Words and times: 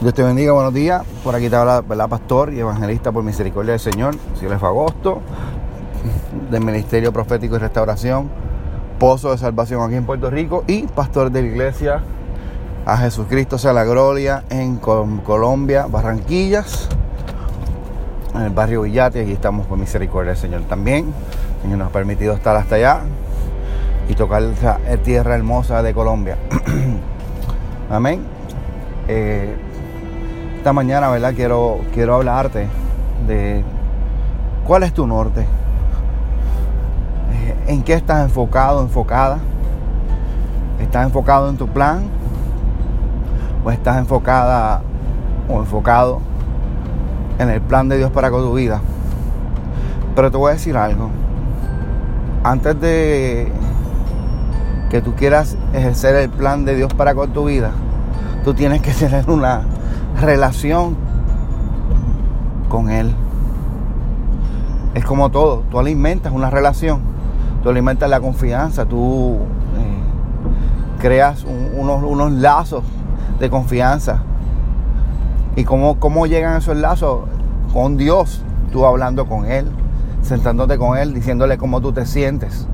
Dios 0.00 0.14
te 0.14 0.22
bendiga, 0.22 0.52
buenos 0.52 0.72
días. 0.72 1.02
Por 1.24 1.34
aquí 1.34 1.50
te 1.50 1.56
habla 1.56 1.82
pastor 2.08 2.54
y 2.54 2.60
evangelista 2.60 3.10
por 3.10 3.24
misericordia 3.24 3.72
del 3.72 3.80
Señor, 3.80 4.14
Siles 4.38 4.62
Agosto, 4.62 5.22
del 6.52 6.64
Ministerio 6.64 7.12
Profético 7.12 7.56
y 7.56 7.58
Restauración, 7.58 8.30
Pozo 9.00 9.32
de 9.32 9.38
Salvación 9.38 9.82
aquí 9.82 9.96
en 9.96 10.06
Puerto 10.06 10.30
Rico 10.30 10.62
y 10.68 10.82
pastor 10.86 11.32
de 11.32 11.42
la 11.42 11.48
iglesia 11.48 12.02
a 12.86 12.96
Jesucristo 12.96 13.58
sea 13.58 13.72
la 13.72 13.82
gloria 13.82 14.44
en 14.50 14.76
Colombia, 14.76 15.86
Barranquillas, 15.90 16.88
en 18.36 18.42
el 18.42 18.50
barrio 18.50 18.82
Villate. 18.82 19.22
Aquí 19.22 19.32
estamos 19.32 19.66
por 19.66 19.78
misericordia 19.78 20.30
del 20.30 20.40
Señor 20.40 20.62
también. 20.62 21.12
El 21.56 21.62
Señor 21.62 21.78
nos 21.78 21.88
ha 21.88 21.92
permitido 21.92 22.34
estar 22.34 22.54
hasta 22.54 22.76
allá 22.76 23.00
y 24.08 24.14
tocar 24.14 24.44
esa 24.44 24.78
tierra 25.02 25.34
hermosa 25.34 25.82
de 25.82 25.92
Colombia. 25.92 26.38
Amén. 27.90 28.22
Eh, 29.08 29.56
esta 30.58 30.72
mañana, 30.72 31.08
¿verdad? 31.08 31.34
Quiero, 31.34 31.78
quiero 31.94 32.16
hablarte 32.16 32.66
de 33.28 33.62
cuál 34.66 34.82
es 34.82 34.92
tu 34.92 35.06
norte. 35.06 35.42
Eh, 37.32 37.54
¿En 37.68 37.84
qué 37.84 37.94
estás 37.94 38.24
enfocado, 38.24 38.82
enfocada? 38.82 39.38
¿Estás 40.80 41.06
enfocado 41.06 41.48
en 41.48 41.56
tu 41.56 41.68
plan? 41.68 42.02
¿O 43.64 43.70
estás 43.70 43.98
enfocada 43.98 44.82
o 45.48 45.60
enfocado 45.60 46.20
en 47.38 47.50
el 47.50 47.60
plan 47.60 47.88
de 47.88 47.96
Dios 47.96 48.10
para 48.10 48.28
con 48.28 48.42
tu 48.42 48.54
vida? 48.54 48.80
Pero 50.16 50.32
te 50.32 50.36
voy 50.36 50.50
a 50.50 50.54
decir 50.54 50.76
algo. 50.76 51.08
Antes 52.42 52.80
de 52.80 53.52
que 54.90 55.02
tú 55.02 55.14
quieras 55.14 55.56
ejercer 55.72 56.16
el 56.16 56.30
plan 56.30 56.64
de 56.64 56.74
Dios 56.74 56.92
para 56.94 57.14
con 57.14 57.32
tu 57.32 57.44
vida, 57.44 57.70
tú 58.44 58.54
tienes 58.54 58.82
que 58.82 58.90
tener 58.98 59.30
una 59.30 59.62
relación 60.20 60.96
con 62.68 62.90
Él. 62.90 63.14
Es 64.94 65.04
como 65.04 65.30
todo, 65.30 65.62
tú 65.70 65.78
alimentas 65.78 66.32
una 66.32 66.50
relación, 66.50 67.00
tú 67.62 67.70
alimentas 67.70 68.10
la 68.10 68.20
confianza, 68.20 68.84
tú 68.84 69.36
eh, 69.76 70.98
creas 71.00 71.44
unos, 71.76 72.02
unos, 72.02 72.32
lazos 72.32 72.84
de 73.38 73.48
confianza. 73.48 74.22
¿Y 75.56 75.64
cómo, 75.64 75.98
cómo 75.98 76.26
llegan 76.26 76.56
esos 76.56 76.76
lazos? 76.76 77.20
Con 77.72 77.96
Dios, 77.96 78.42
tú 78.72 78.86
hablando 78.86 79.26
con 79.26 79.44
Él, 79.44 79.70
sentándote 80.22 80.78
con 80.78 80.96
Él, 80.96 81.14
diciéndole 81.14 81.58
cómo 81.58 81.80
tú 81.80 81.92
te 81.92 82.06
sientes, 82.06 82.66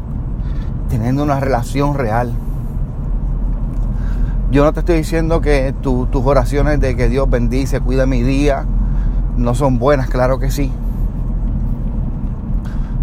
teniendo 0.89 1.23
una 1.23 1.41
relación 1.41 1.95
real. 1.95 2.33
Yo 4.51 4.65
no 4.65 4.73
te 4.73 4.81
estoy 4.81 4.97
diciendo 4.97 5.41
que 5.41 5.75
tus 5.83 6.09
oraciones 6.25 6.79
de 6.81 6.95
que 6.95 7.09
Dios 7.09 7.29
bendice, 7.29 7.81
cuida 7.81 8.07
mi 8.07 8.23
día, 8.23 8.67
no 9.37 9.55
son 9.55 9.79
buenas, 9.79 10.09
claro 10.09 10.39
que 10.39 10.51
sí. 10.51 10.71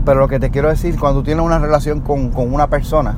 Pero 0.05 0.21
lo 0.21 0.27
que 0.27 0.39
te 0.39 0.49
quiero 0.49 0.69
decir, 0.69 0.99
cuando 0.99 1.23
tienes 1.23 1.45
una 1.45 1.59
relación 1.59 2.01
con, 2.01 2.31
una 2.35 2.67
persona, 2.67 3.15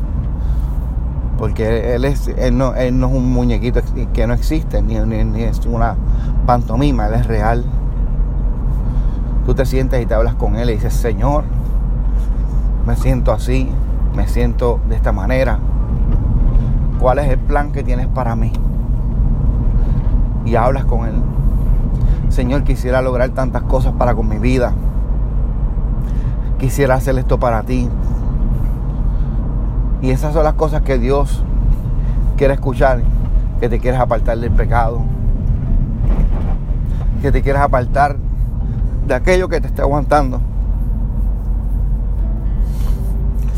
porque 1.38 1.96
él, 1.96 2.06
es, 2.06 2.28
él, 2.28 2.58
no, 2.58 2.76
es 2.76 2.92
un 2.92 3.32
muñequito 3.32 3.82
que 4.14 4.28
no 4.28 4.34
existe, 4.34 4.82
ni, 4.82 4.96
ni, 4.96 5.44
es 5.44 5.66
una 5.66 5.96
pantomima, 6.46 7.08
él 7.08 7.14
es 7.14 7.28
real. 7.28 7.64
Tú 9.46 9.54
te 9.54 9.66
sientes 9.66 10.02
y 10.02 10.06
te 10.06 10.14
hablas 10.14 10.36
con 10.36 10.56
él 10.56 10.70
y 10.70 10.74
dices, 10.74 10.94
Señor, 10.94 11.44
me 12.86 12.96
siento 12.96 13.32
así, 13.32 13.70
me 14.16 14.28
siento 14.28 14.80
de 14.90 14.96
esta 14.96 15.12
manera, 15.12 15.60
cuál 17.04 17.20
es 17.20 17.28
el 17.28 17.38
plan 17.38 17.74
que 17.74 17.84
tienes 17.84 18.08
para 18.08 18.34
mí. 18.34 18.54
Y 20.46 20.56
hablas 20.56 20.86
con 20.86 21.06
Él. 21.06 21.16
Señor, 22.30 22.64
quisiera 22.64 23.02
lograr 23.02 23.32
tantas 23.32 23.64
cosas 23.64 23.92
para 23.98 24.16
con 24.16 24.30
mi 24.30 24.38
vida. 24.38 24.72
Quisiera 26.60 26.96
hacer 26.96 27.18
esto 27.18 27.38
para 27.42 27.62
ti. 27.64 27.90
Y 30.02 30.12
esas 30.12 30.32
son 30.32 30.46
las 30.46 30.54
cosas 30.54 30.84
que 30.84 30.98
Dios 30.98 31.44
quiere 32.38 32.54
escuchar. 32.54 33.02
Que 33.60 33.68
te 33.68 33.80
quieres 33.80 34.00
apartar 34.00 34.38
del 34.38 34.52
pecado. 34.52 35.02
Que 37.22 37.34
te 37.34 37.42
quieres 37.42 37.62
apartar 37.62 38.16
de 39.06 39.14
aquello 39.14 39.50
que 39.50 39.60
te 39.60 39.68
está 39.68 39.82
aguantando 39.82 40.40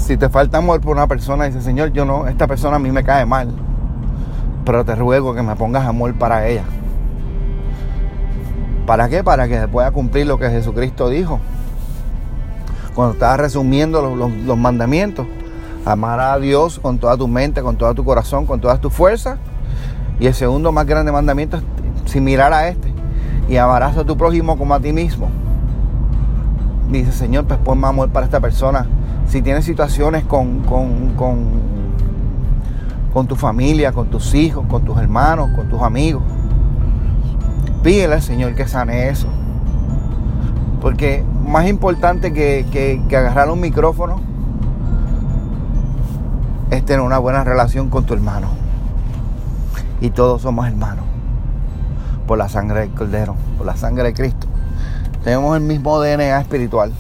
si 0.05 0.17
te 0.17 0.29
falta 0.29 0.59
amor 0.59 0.81
por 0.81 0.95
una 0.95 1.07
persona, 1.07 1.45
dice, 1.45 1.61
Señor, 1.61 1.91
yo 1.91 2.05
no, 2.05 2.27
esta 2.27 2.45
persona 2.45 2.75
a 2.75 2.79
mí 2.79 2.91
me 2.91 3.03
cae 3.03 3.25
mal, 3.25 3.49
pero 4.63 4.85
te 4.85 4.93
ruego 4.93 5.33
que 5.33 5.41
me 5.41 5.55
pongas 5.55 5.83
amor 5.87 6.13
para 6.13 6.47
ella. 6.47 6.63
¿Para 8.85 9.09
qué? 9.09 9.23
Para 9.23 9.47
que 9.47 9.59
se 9.59 9.67
pueda 9.67 9.89
cumplir 9.89 10.27
lo 10.27 10.37
que 10.37 10.47
Jesucristo 10.51 11.09
dijo. 11.09 11.39
Cuando 12.93 13.13
estaba 13.13 13.35
resumiendo 13.37 13.99
los, 14.15 14.57
mandamientos, 14.57 15.25
amar 15.85 16.19
a 16.19 16.37
Dios 16.37 16.77
con 16.77 16.99
toda 16.99 17.17
tu 17.17 17.27
mente, 17.27 17.63
con 17.63 17.75
todo 17.75 17.95
tu 17.95 18.05
corazón, 18.05 18.45
con 18.45 18.61
todas 18.61 18.79
tus 18.79 18.93
fuerzas. 18.93 19.39
Y 20.19 20.27
el 20.27 20.35
segundo 20.35 20.71
más 20.71 20.85
grande 20.85 21.11
mandamiento 21.11 21.57
es 21.57 21.63
similar 22.11 22.53
a 22.53 22.67
este. 22.67 22.93
Y 23.49 23.57
amarás 23.57 23.97
a 23.97 24.03
tu 24.03 24.15
prójimo 24.15 24.55
como 24.55 24.75
a 24.75 24.79
ti 24.79 24.93
mismo. 24.93 25.29
Dice, 26.91 27.11
Señor, 27.11 27.45
pues 27.45 27.59
ponme 27.59 27.87
amor 27.87 28.09
para 28.09 28.27
esta 28.27 28.39
persona 28.39 28.85
si 29.27 29.41
tienes 29.41 29.65
situaciones 29.65 30.23
con, 30.23 30.61
con, 30.61 31.15
con, 33.13 33.27
tu 33.27 33.35
familia, 33.35 33.91
con 33.91 34.07
tus 34.07 34.33
hijos, 34.35 34.65
con 34.67 34.83
tus 34.83 34.97
hermanos, 34.97 35.49
con 35.55 35.69
tus 35.69 35.81
amigos, 35.81 36.23
pídele 37.83 38.15
al 38.15 38.21
Señor 38.21 38.55
que 38.55 38.67
sane 38.67 39.09
eso. 39.09 39.27
Porque 40.81 41.23
más 41.45 41.67
importante 41.67 42.33
que, 42.33 42.65
que 42.71 43.17
agarrar 43.17 43.49
un 43.49 43.59
micrófono 43.59 44.21
es 46.71 46.83
tener 46.85 47.01
una 47.01 47.17
buena 47.17 47.43
relación 47.43 47.89
con 47.89 48.05
tu 48.05 48.13
hermano. 48.13 48.49
Y 50.01 50.09
todos 50.09 50.41
somos 50.41 50.67
hermanos. 50.67 51.05
Por 52.27 52.37
la 52.37 52.49
sangre 52.49 52.81
del 52.81 52.91
Cordero, 52.91 53.35
por 53.57 53.65
la 53.65 53.77
sangre 53.77 54.03
de 54.05 54.13
Cristo. 54.13 54.47
Tenemos 55.23 55.55
el 55.55 55.63
mismo 55.63 55.99
DNA 55.99 56.39
espiritual. 56.39 56.91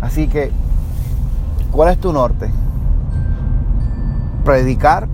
Así 0.00 0.28
que, 0.28 0.52
¿cuál 1.72 1.90
es 1.90 1.98
tu 1.98 2.12
norte? 2.12 2.50
¿Predicar 4.44 5.08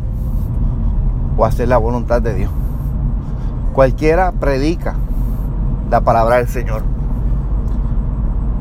o 1.37 1.45
hacer 1.45 1.69
la 1.69 1.79
voluntad 1.79 2.21
de 2.21 2.35
Dios? 2.35 2.51
Cualquiera 3.73 4.33
predica 4.33 4.95
la 5.91 6.03
palabra 6.03 6.37
del 6.37 6.49
Señor, 6.49 6.83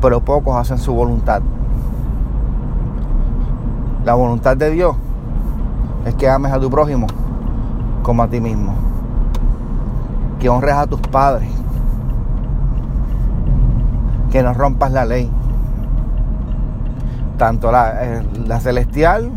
pero 0.00 0.20
pocos 0.20 0.56
hacen 0.56 0.78
su 0.78 0.94
voluntad. 0.94 1.42
La 4.04 4.14
voluntad 4.14 4.56
de 4.56 4.70
Dios 4.70 4.96
es 6.04 6.14
que 6.14 6.28
ames 6.28 6.52
a 6.52 6.60
tu 6.60 6.70
prójimo 6.70 7.06
como 8.02 8.22
a 8.22 8.28
ti 8.28 8.40
mismo, 8.40 8.74
que 10.40 10.48
honres 10.48 10.74
a 10.74 10.86
tus 10.86 11.00
padres, 11.00 11.48
que 14.30 14.42
no 14.42 14.52
rompas 14.52 14.90
la 14.90 15.04
ley 15.04 15.30
tanto 17.38 17.70
eh, 17.70 18.22
la, 18.46 18.60
celestial 18.60 19.30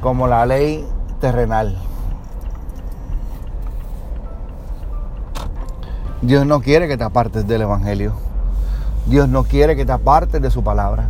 como 0.00 0.26
la 0.26 0.46
ley 0.46 0.86
terrenal. 1.20 1.76
Dios 6.22 6.46
no 6.46 6.60
quiere 6.60 6.88
que 6.88 6.96
te 6.96 7.04
apartes 7.04 7.46
del 7.46 7.62
Evangelio. 7.62 8.14
Dios 9.06 9.28
no 9.28 9.44
quiere 9.44 9.76
que 9.76 9.84
te 9.84 9.92
apartes 9.92 10.40
de 10.40 10.50
su 10.50 10.62
palabra. 10.64 11.08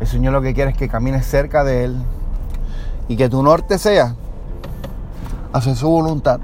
El 0.00 0.06
Señor 0.06 0.32
lo 0.32 0.42
que 0.42 0.54
quiere 0.54 0.70
es 0.70 0.76
que 0.76 0.88
camines 0.88 1.26
cerca 1.26 1.64
de 1.64 1.84
Él 1.84 1.96
y 3.08 3.16
que 3.16 3.28
tu 3.28 3.42
norte 3.42 3.78
sea 3.78 4.14
hacer 5.52 5.76
su 5.76 5.88
voluntad. 5.88 6.40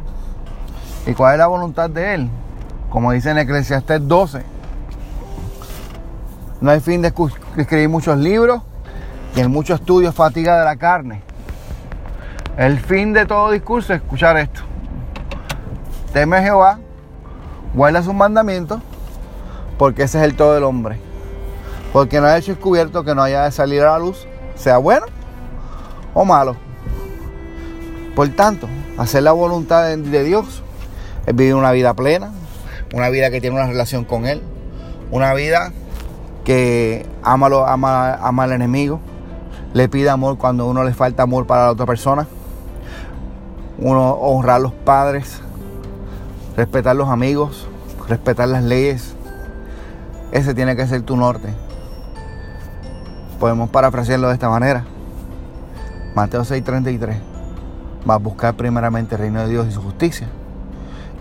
¿Y 1.07 1.15
cuál 1.15 1.35
es 1.35 1.39
la 1.39 1.47
voluntad 1.47 1.89
de 1.89 2.15
Él? 2.15 2.31
Como 2.91 3.13
dice 3.13 3.31
en 3.31 3.39
Eclesiastés 3.39 4.07
12, 4.07 4.43
no 6.61 6.71
hay 6.71 6.81
fin 6.81 7.03
de 7.03 7.13
escribir 7.57 7.89
muchos 7.89 8.19
libros 8.19 8.63
y 9.37 9.41
en 9.41 9.51
muchos 9.51 9.81
estudios 9.81 10.15
fatiga 10.15 10.59
de 10.59 10.65
la 10.65 10.77
carne. 10.77 11.23
El 12.57 12.81
fin 12.81 13.13
de 13.13 13.27
todo 13.27 13.53
discurso 13.53 13.95
es 13.95 14.03
escuchar 14.03 14.37
esto. 14.37 14.63
Teme 16.13 16.39
a 16.39 16.43
Jehová, 16.43 16.81
guarda 17.75 18.03
sus 18.03 18.15
mandamientos, 18.15 18.81
porque 19.79 20.03
ese 20.03 20.19
es 20.19 20.25
el 20.25 20.35
todo 20.35 20.55
del 20.55 20.65
hombre. 20.65 20.99
Porque 21.93 22.21
no 22.21 22.27
ha 22.27 22.37
hecho 22.37 22.53
descubierto 22.53 23.05
que 23.05 23.15
no 23.15 23.23
haya 23.23 23.45
de 23.45 23.53
salir 23.53 23.83
a 23.83 23.93
la 23.93 23.99
luz, 24.01 24.27
sea 24.57 24.79
bueno 24.79 25.07
o 26.15 26.25
malo. 26.25 26.57
Por 28.17 28.29
tanto, 28.31 28.69
hacer 28.97 29.23
la 29.23 29.31
voluntad 29.31 29.85
de 29.97 30.25
Dios 30.25 30.65
es 31.27 31.37
vivir 31.37 31.55
una 31.55 31.71
vida 31.71 31.95
plena, 31.95 32.33
una 32.93 33.11
vida 33.11 33.31
que 33.31 33.41
tiene 33.41 33.55
una 33.55 33.67
relación 33.67 34.05
con 34.05 34.27
Él, 34.27 34.43
una 35.13 35.33
vida 35.35 35.73
que 36.49 37.05
ama, 37.23 37.49
ama, 37.67 38.15
ama 38.15 38.45
al 38.45 38.53
enemigo, 38.53 39.01
le 39.75 39.87
pide 39.91 40.09
amor 40.09 40.39
cuando 40.39 40.67
uno 40.67 40.83
le 40.83 40.95
falta 40.95 41.25
amor 41.25 41.47
para 41.47 41.67
la 41.67 41.73
otra 41.73 41.85
persona. 41.85 42.27
Uno, 43.77 44.13
honrar 44.13 44.57
a 44.57 44.59
los 44.59 44.73
padres, 44.73 45.43
respetar 46.57 46.97
los 46.97 47.11
amigos, 47.11 47.69
respetar 48.09 48.49
las 48.49 48.65
leyes. 48.65 49.15
Ese 50.33 50.55
tiene 50.55 50.75
que 50.75 50.87
ser 50.87 51.03
tu 51.03 51.19
norte. 51.19 51.53
Podemos 53.39 53.69
parafrasearlo 53.69 54.29
de 54.29 54.33
esta 54.33 54.49
manera. 54.49 54.87
Mateo 56.15 56.45
6:33. 56.47 57.19
Vas 58.07 58.15
a 58.15 58.19
buscar 58.19 58.55
primeramente 58.55 59.17
el 59.17 59.21
reino 59.21 59.43
de 59.43 59.49
Dios 59.51 59.67
y 59.69 59.73
su 59.73 59.83
justicia. 59.83 60.29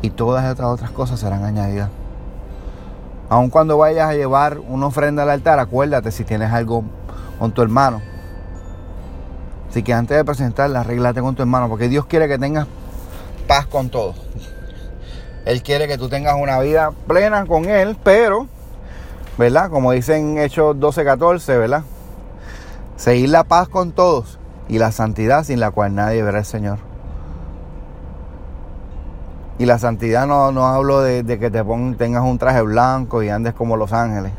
Y 0.01 0.09
todas 0.09 0.45
estas 0.45 0.67
otras 0.67 0.91
cosas 0.91 1.19
serán 1.19 1.43
añadidas. 1.43 1.89
Aun 3.29 3.49
cuando 3.49 3.77
vayas 3.77 4.09
a 4.09 4.13
llevar 4.13 4.59
una 4.59 4.87
ofrenda 4.87 5.23
al 5.23 5.29
altar, 5.29 5.59
acuérdate 5.59 6.11
si 6.11 6.23
tienes 6.23 6.51
algo 6.51 6.83
con 7.39 7.51
tu 7.51 7.61
hermano. 7.61 8.01
Así 9.69 9.83
que 9.83 9.93
antes 9.93 10.15
de 10.15 10.23
presentarla, 10.23 10.79
arréglate 10.79 11.21
con 11.21 11.35
tu 11.35 11.41
hermano, 11.41 11.67
porque 11.67 11.89
Dios 11.89 12.05
quiere 12.05 12.27
que 12.27 12.37
tengas 12.37 12.67
paz 13.47 13.67
con 13.67 13.89
todos. 13.89 14.15
Él 15.45 15.61
quiere 15.61 15.87
que 15.87 15.97
tú 15.97 16.09
tengas 16.09 16.35
una 16.39 16.59
vida 16.59 16.91
plena 17.07 17.45
con 17.45 17.65
Él, 17.65 17.97
pero, 18.03 18.47
¿verdad? 19.37 19.69
Como 19.69 19.91
dicen 19.91 20.37
Hechos 20.37 20.77
12:14, 20.77 21.59
¿verdad? 21.59 21.83
Seguir 22.95 23.29
la 23.29 23.43
paz 23.43 23.67
con 23.67 23.91
todos 23.91 24.39
y 24.69 24.79
la 24.79 24.91
santidad 24.91 25.43
sin 25.43 25.59
la 25.59 25.71
cual 25.71 25.95
nadie 25.95 26.23
verá 26.23 26.39
al 26.39 26.45
Señor. 26.45 26.86
Y 29.59 29.65
la 29.65 29.79
santidad 29.79 30.27
no, 30.27 30.51
no 30.51 30.67
hablo 30.67 31.01
de, 31.01 31.23
que 31.25 31.49
te 31.49 31.63
tengas 31.97 32.23
un 32.23 32.37
traje 32.37 32.61
blanco 32.61 33.23
y 33.23 33.29
andes 33.29 33.55
como 33.55 33.75
los 33.75 33.91
ángeles, 33.91 34.31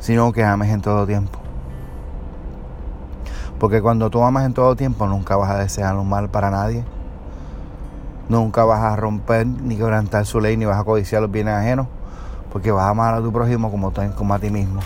sino 0.00 0.32
que 0.32 0.42
ames 0.44 0.70
en 0.70 0.80
todo 0.80 1.06
tiempo. 1.06 1.38
Porque 3.60 3.80
cuando 3.80 4.10
tú 4.10 4.22
amas 4.24 4.44
en 4.44 4.52
todo 4.52 4.74
tiempo, 4.74 5.06
nunca 5.06 5.36
vas 5.36 5.50
a 5.50 5.58
desear 5.58 5.96
un 5.96 6.08
mal 6.08 6.28
para 6.28 6.50
nadie. 6.50 6.84
Nunca 8.28 8.64
vas 8.64 8.82
a 8.82 8.96
romper 8.96 9.46
ni 9.46 9.76
quebrantar 9.76 10.26
su 10.26 10.40
ley, 10.40 10.56
ni 10.56 10.64
vas 10.64 10.80
a 10.80 10.84
codiciar 10.84 11.22
los 11.22 11.30
bienes 11.30 11.54
ajenos, 11.54 11.86
porque 12.52 12.72
vas 12.72 12.84
a 12.84 12.88
amar 12.88 13.14
a 13.14 13.20
tu 13.20 13.32
prójimo 13.32 13.70
como, 13.70 13.92
como 14.16 14.34
a 14.34 14.38
ti 14.40 14.50
mismo. 14.50 14.80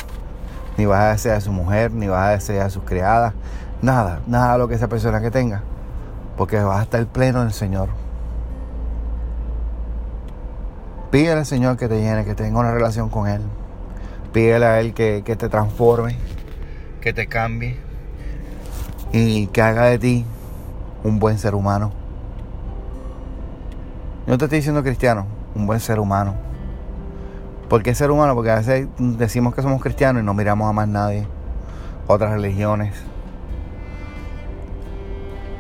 Ni 0.76 0.84
vas 0.84 1.00
a 1.00 1.08
desear 1.12 1.36
a 1.36 1.40
su 1.40 1.50
mujer, 1.50 1.92
ni 1.92 2.08
vas 2.08 2.26
a 2.26 2.30
desear 2.30 2.66
a 2.66 2.70
sus 2.70 2.82
criadas, 2.82 3.32
nada, 3.80 4.20
nada 4.26 4.52
de 4.52 4.58
lo 4.58 4.68
que 4.68 4.74
esa 4.74 4.88
persona 4.88 5.20
que 5.20 5.30
tenga, 5.30 5.62
porque 6.36 6.60
vas 6.60 6.80
a 6.80 6.82
estar 6.82 7.06
pleno 7.06 7.40
en 7.40 7.46
el 7.46 7.52
Señor. 7.54 7.88
Pídele 11.10 11.40
al 11.40 11.46
Señor 11.46 11.76
que 11.76 11.88
te 11.88 12.00
llene, 12.00 12.24
que 12.24 12.34
tenga 12.34 12.58
una 12.58 12.72
relación 12.72 13.08
con 13.08 13.28
Él. 13.28 13.40
Pídele 14.32 14.66
a 14.66 14.80
Él 14.80 14.92
que, 14.92 15.22
que 15.24 15.36
te 15.36 15.48
transforme, 15.48 16.16
que 17.00 17.12
te 17.12 17.26
cambie 17.26 17.78
y 19.12 19.46
que 19.46 19.62
haga 19.62 19.84
de 19.84 19.98
ti 19.98 20.24
un 21.04 21.18
buen 21.18 21.38
ser 21.38 21.54
humano. 21.54 21.92
Yo 24.26 24.36
te 24.36 24.44
estoy 24.44 24.58
diciendo 24.58 24.82
cristiano, 24.82 25.26
un 25.54 25.66
buen 25.66 25.80
ser 25.80 25.98
humano. 25.98 26.34
¿Por 27.70 27.82
qué 27.82 27.94
ser 27.94 28.10
humano? 28.10 28.34
Porque 28.34 28.50
a 28.50 28.56
veces 28.56 28.88
decimos 28.98 29.54
que 29.54 29.62
somos 29.62 29.80
cristianos 29.80 30.22
y 30.22 30.26
no 30.26 30.34
miramos 30.34 30.68
a 30.68 30.72
más 30.72 30.88
nadie. 30.88 31.26
Otras 32.06 32.32
religiones. 32.32 32.94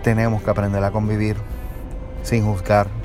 Tenemos 0.02 0.42
que 0.42 0.50
aprender 0.50 0.84
a 0.84 0.90
convivir 0.90 1.36
sin 2.22 2.44
juzgar. 2.44 2.97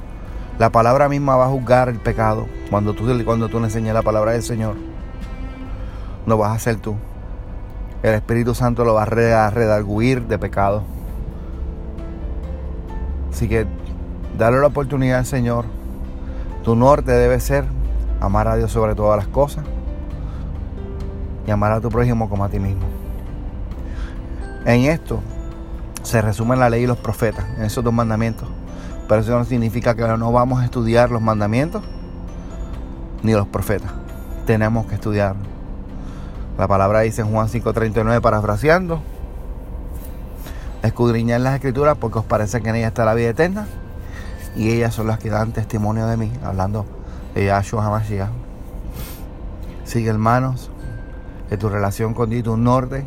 La 0.60 0.70
palabra 0.70 1.10
misma 1.10 1.36
va 1.36 1.46
a 1.46 1.50
juzgar 1.50 1.90
el 1.90 2.00
pecado. 2.00 2.48
Cuando 2.70 2.94
tú, 2.94 3.06
cuando 3.26 3.50
tú 3.50 3.60
le 3.60 3.66
enseñas 3.66 3.94
la 3.94 4.04
palabra 4.04 4.34
del 4.34 4.44
Señor, 4.44 4.76
no 6.26 6.38
vas 6.38 6.56
a 6.56 6.60
ser 6.60 6.78
tú. 6.78 6.96
El 8.04 8.14
Espíritu 8.14 8.54
Santo 8.54 8.86
lo 8.86 8.94
va 8.94 9.04
a 9.04 9.50
redarguir 9.50 10.24
de 10.28 10.38
pecado. 10.38 10.84
Así 13.32 13.48
que 13.50 13.66
dale 14.38 14.60
la 14.60 14.68
oportunidad 14.68 15.20
al 15.20 15.26
Señor. 15.26 15.66
Tu 16.64 16.76
norte 16.76 17.12
debe 17.12 17.40
ser 17.40 17.66
amar 18.22 18.48
a 18.48 18.56
Dios 18.56 18.72
sobre 18.72 18.96
todas 18.96 19.18
las 19.18 19.28
cosas 19.28 19.66
y 21.48 21.52
amar 21.52 21.72
a 21.72 21.82
tu 21.82 21.90
prójimo 21.90 22.30
como 22.30 22.46
a 22.46 22.50
ti 22.50 22.60
mismo. 22.60 22.84
En 24.66 24.82
esto 24.86 25.20
se 26.04 26.22
resumen 26.22 26.60
la 26.60 26.70
ley 26.70 26.84
y 26.84 26.88
los 26.88 26.98
profetas, 26.98 27.46
en 27.58 27.64
esos 27.64 27.84
dos 27.84 27.94
mandamientos. 27.94 28.48
Pero 29.14 29.22
eso 29.22 29.38
no 29.38 29.46
significa 29.46 29.94
que 29.94 30.02
no 30.18 30.32
vamos 30.32 30.60
a 30.60 30.66
estudiar 30.66 31.12
los 31.12 31.22
mandamientos 31.22 31.84
ni 33.22 33.34
los 33.34 33.46
profetas. 33.46 33.92
Tenemos 34.48 34.88
que 34.88 34.96
estudiar. 34.96 35.36
La 36.58 36.68
palabra 36.68 37.02
dice 37.02 37.22
en 37.22 37.32
Juan 37.32 37.48
5:39 37.48 38.22
parafraseando. 38.22 39.04
Escudriñar 40.82 41.42
las 41.42 41.54
escrituras 41.54 41.96
porque 42.00 42.18
os 42.18 42.26
parece 42.26 42.60
que 42.64 42.70
en 42.70 42.78
ellas 42.78 42.88
está 42.88 43.06
la 43.06 43.14
vida 43.14 43.30
eterna 43.30 43.68
y 44.56 44.72
ellas 44.72 44.96
son 44.96 45.06
las 45.06 45.20
que 45.20 45.30
dan 45.30 45.52
testimonio 45.52 46.08
de 46.08 46.18
mí, 46.18 46.32
hablando 46.44 46.88
de 47.36 47.46
Yahshua 47.46 47.86
HaMashiach. 47.86 48.32
Sigue 49.84 50.10
hermanos, 50.10 50.72
que 51.50 51.58
tu 51.58 51.70
relación 51.70 52.16
con 52.16 52.32
Dios, 52.32 52.58
norte, 52.58 53.06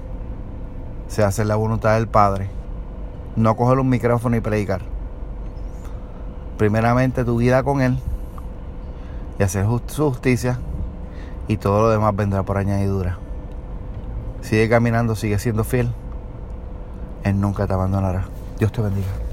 se 1.08 1.24
hace 1.24 1.44
la 1.44 1.56
voluntad 1.56 1.94
del 1.94 2.06
Padre. 2.06 2.48
No 3.34 3.56
coger 3.56 3.80
un 3.80 3.88
micrófono 3.88 4.36
y 4.36 4.40
predicar. 4.40 4.94
Primeramente 6.58 7.24
tu 7.24 7.36
vida 7.36 7.62
con 7.62 7.80
Él 7.80 7.98
y 9.38 9.42
hacer 9.42 9.66
su 9.86 10.10
justicia 10.10 10.58
y 11.48 11.58
todo 11.58 11.80
lo 11.80 11.90
demás 11.90 12.14
vendrá 12.16 12.42
por 12.42 12.58
añadidura. 12.58 13.18
Sigue 14.40 14.68
caminando, 14.68 15.14
sigue 15.14 15.38
siendo 15.38 15.64
fiel. 15.64 15.90
Él 17.24 17.40
nunca 17.40 17.66
te 17.66 17.72
abandonará. 17.72 18.24
Dios 18.58 18.72
te 18.72 18.80
bendiga. 18.80 19.25